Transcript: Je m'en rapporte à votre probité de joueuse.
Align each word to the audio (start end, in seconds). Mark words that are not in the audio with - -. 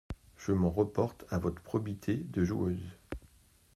Je 0.35 0.51
m'en 0.51 0.71
rapporte 0.71 1.25
à 1.29 1.37
votre 1.37 1.61
probité 1.61 2.15
de 2.15 2.43
joueuse. 2.43 2.97